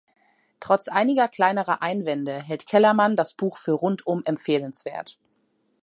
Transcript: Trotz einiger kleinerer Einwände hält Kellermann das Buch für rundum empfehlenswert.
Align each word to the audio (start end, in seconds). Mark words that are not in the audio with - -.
Trotz 0.59 0.87
einiger 0.87 1.27
kleinerer 1.27 1.83
Einwände 1.83 2.41
hält 2.41 2.65
Kellermann 2.65 3.15
das 3.15 3.35
Buch 3.35 3.57
für 3.57 3.73
rundum 3.73 4.23
empfehlenswert. 4.25 5.19